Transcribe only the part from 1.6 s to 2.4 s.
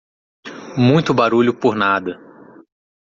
nada